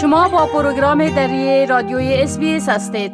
[0.00, 3.12] شما با پروگرام دری رادیوی اس هستید.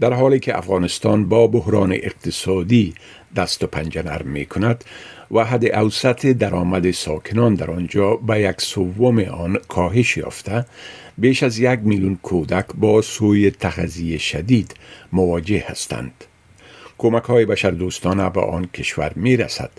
[0.00, 2.94] در حالی که افغانستان با بحران اقتصادی
[3.36, 4.84] دست و پنجه نرم می کند
[5.30, 10.66] و حد اوسط درآمد ساکنان در آنجا به یک سوم آن کاهش یافته
[11.18, 14.74] بیش از یک میلیون کودک با سوی تغذیه شدید
[15.12, 16.24] مواجه هستند.
[16.98, 19.70] کمک های بشر دوستانه به آن کشور می رسد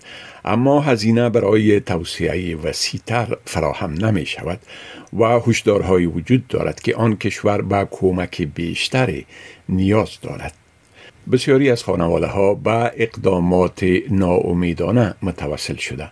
[0.45, 4.59] اما هزینه برای توسعه وسیعتر فراهم نمی شود
[5.19, 9.25] و هشدارهایی وجود دارد که آن کشور به کمک بیشتری
[9.69, 10.53] نیاز دارد
[11.31, 16.09] بسیاری از خانواده ها به اقدامات ناامیدانه متوسل شده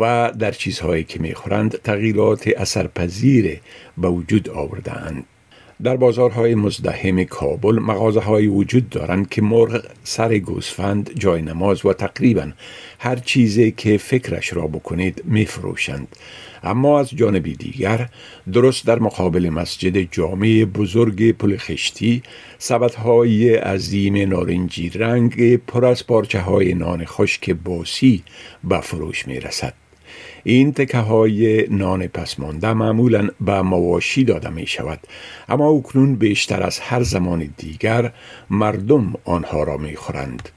[0.00, 3.60] و در چیزهایی که می‌خورند تغییرات اثرپذیر
[3.98, 5.24] به وجود آورده اند.
[5.84, 11.92] در بازارهای مزدحم کابل مغازه های وجود دارند که مرغ سر گوسفند جای نماز و
[11.92, 12.52] تقریبا
[12.98, 16.16] هر چیزی که فکرش را بکنید میفروشند
[16.62, 18.08] اما از جانب دیگر
[18.52, 22.22] درست در مقابل مسجد جامع بزرگ پل خشتی
[22.58, 28.22] سبت های عظیم نارنجی رنگ پر از پارچه های نان خشک باسی
[28.64, 29.74] به فروش می رسد.
[30.44, 35.00] این تکه های نان پسمانده معمولا به مواشی داده می شود
[35.48, 38.12] اما اکنون بیشتر از هر زمان دیگر
[38.50, 40.48] مردم آنها را می خورند.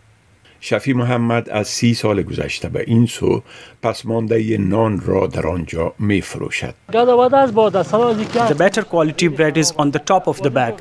[0.60, 3.44] شفی محمد از سی سال گذشته به این سو
[3.84, 6.74] پسمانده نان را در آنجا می فروشد.
[6.92, 10.74] The better quality bread is on the top of the bag.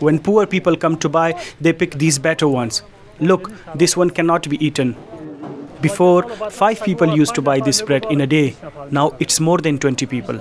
[0.00, 1.30] When poor people come to buy,
[1.62, 2.82] they pick these better ones.
[3.20, 4.96] Look, this one cannot be eaten.
[5.82, 8.54] Before, five people used to buy this bread in a day.
[8.90, 10.38] Now it's more than 20 people.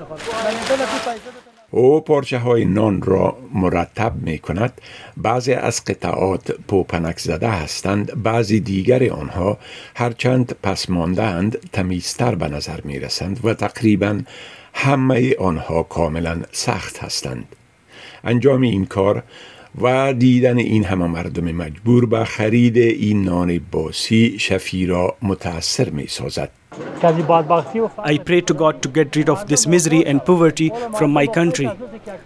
[1.71, 4.81] او پارچه های نان را مرتب می کند
[5.17, 9.57] بعضی از قطعات پوپنک زده هستند بعضی دیگر آنها
[9.95, 14.21] هرچند پس ماندهاند تمیزتر به نظر می رسند و تقریبا
[14.73, 17.55] همه آنها کاملا سخت هستند
[18.23, 19.23] انجام این کار
[19.81, 26.07] و دیدن این همه مردم مجبور به خرید این نان باسی شفی را متاثر می
[26.07, 26.49] سازد.
[28.13, 31.69] I pray to God to get rid of this misery and poverty from my country.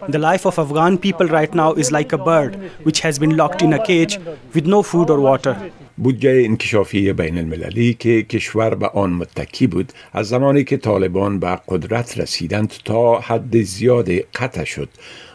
[0.10, 2.52] The life of Afghan people right now is like a bird
[2.84, 4.20] which has been locked in a cage
[4.54, 5.56] with no food or water.
[5.98, 11.60] بودجه انکشافی بین المللی که کشور به آن متکی بود از زمانی که طالبان به
[11.68, 14.90] قدرت رسیدند تا حد زیاد قطع شد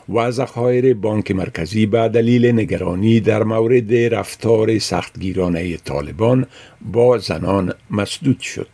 [0.09, 6.47] و ذخایر بانک مرکزی به دلیل نگرانی در مورد رفتار سختگیرانه طالبان
[6.93, 8.67] با زنان مسدود شد.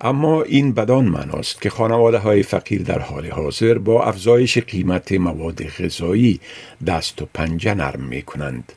[0.00, 5.64] اما این بدان معناست که خانواده های فقیر در حال حاضر با افزایش قیمت مواد
[5.64, 6.40] غذایی
[6.86, 8.72] دست و پنجه نرم می کنند.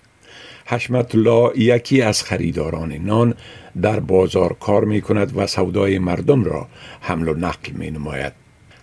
[0.68, 3.34] حشمت الله یکی از خریداران نان
[3.82, 6.68] در بازار کار می کند و سودای مردم را
[7.02, 8.34] حمل و نقل می نماید.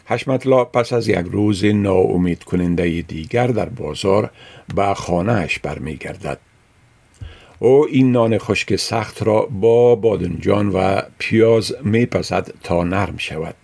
[0.05, 4.31] حشمت پس از یک روز ناامید کننده دیگر در بازار
[4.77, 6.39] به خانهاش برمیگردد.
[7.59, 13.55] او این نان خشک سخت را با بادنجان و پیاز میپزد تا نرم شود.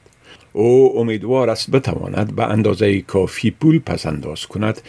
[0.52, 4.80] او امیدوار است بتواند به اندازه کافی پول پسنداز کند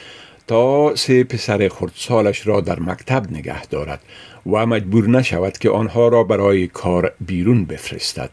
[0.49, 4.01] تا سه پسر خردسالش را در مکتب نگه دارد
[4.45, 8.29] و مجبور نشود که آنها را برای کار بیرون بفرستد.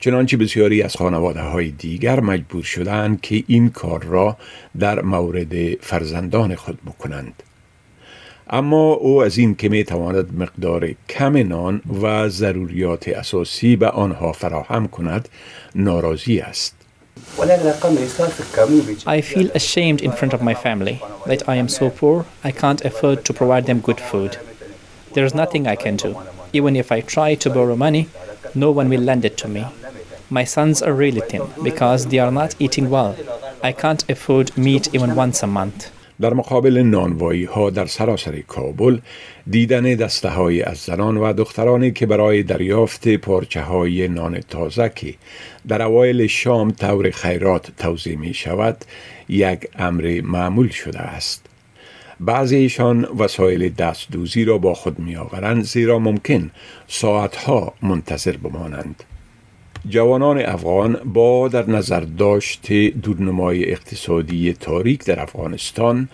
[0.00, 4.36] چنانچه بسیاری از خانواده های دیگر مجبور شدند که این کار را
[4.78, 7.42] در مورد فرزندان خود بکنند.
[8.50, 14.32] اما او از این که می تواند مقدار کم نان و ضروریات اساسی به آنها
[14.32, 15.28] فراهم کند
[15.74, 16.81] ناراضی است.
[19.06, 22.84] I feel ashamed in front of my family that I am so poor I can't
[22.84, 24.38] afford to provide them good food.
[25.12, 26.16] There is nothing I can do.
[26.52, 28.08] Even if I try to borrow money,
[28.54, 29.66] no one will lend it to me.
[30.30, 33.16] My sons are really thin because they are not eating well.
[33.62, 35.90] I can't afford meat even once a month.
[36.20, 38.98] در مقابل نانوایی ها در سراسر کابل
[39.50, 45.14] دیدن دسته های از زنان و دخترانی که برای دریافت پارچه های نان تازه که
[45.68, 48.84] در اوایل شام طور خیرات توضیح می شود
[49.28, 51.46] یک امر معمول شده است.
[52.20, 56.50] بعضیشان وسایل دستدوزی را با خود می آورند زیرا ممکن
[56.88, 59.04] ساعتها منتظر بمانند.
[59.88, 66.08] جوانان افغان با در نظر داشت دورنمای اقتصادی تاریک در افغانستان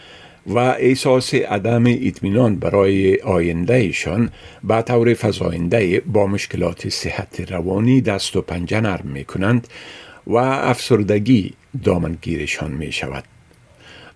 [0.47, 4.31] و احساس عدم اطمینان برای آیندهشان
[4.65, 9.69] به طور فضاینده با مشکلات صحت روانی دست و پنجه نرم می کنند
[10.27, 11.53] و افسردگی
[11.85, 13.25] دامنگیرشان می شود.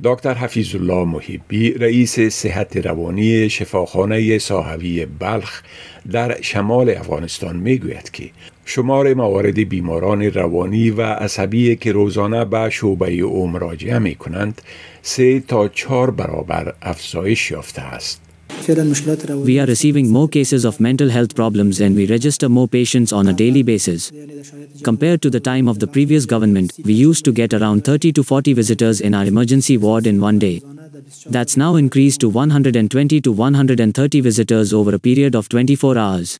[0.05, 5.63] دکتر حفیظ الله محبی رئیس صحت روانی شفاخانه صاحبی بلخ
[6.13, 8.31] در شمال افغانستان می گوید که
[8.65, 14.63] شمار موارد بیماران روانی و عصبی که روزانه به شعبه او مراجعه می کنند
[15.03, 18.32] سه تا چهار برابر افزایش یافته است.
[19.45, 23.29] We are receiving more cases of mental health problems and we register more patients on
[23.29, 24.13] a daily basis.
[24.83, 28.23] Compared to the time of the previous government, we used to get around 30 to
[28.23, 30.63] 40 visitors in our emergency ward in one day.
[31.27, 36.39] That's now increased to 120 to 130 visitors over a period of 24 hours.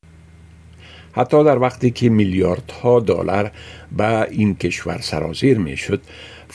[1.13, 3.51] حتی در وقتی که میلیاردها دلار
[3.97, 6.01] به این کشور سرازیر می شد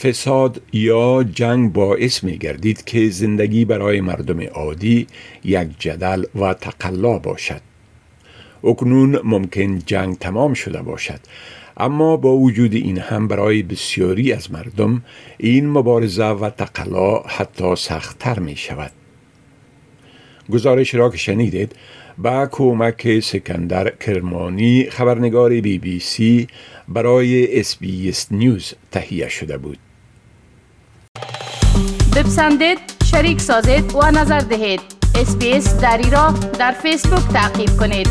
[0.02, 5.08] فساد یا جنگ باعث می گردید که زندگی برای مردم عادی
[5.44, 7.62] یک جدل و تقلا باشد.
[8.64, 11.20] اکنون ممکن جنگ تمام شده باشد
[11.78, 15.04] اما با وجود این هم برای بسیاری از مردم
[15.38, 18.92] این مبارزه و تقلا حتی سختتر می شود
[20.52, 21.76] گزارش را که شنیدید
[22.18, 26.48] با کمک سکندر کرمانی خبرنگار بی بی سی
[26.88, 29.78] برای SBS News تهیه شده بود.
[32.16, 34.82] بپسندید شریک سازید و نظر دهید.
[35.16, 38.08] اسپیس دری را در فیسبوک تعقیب کنید.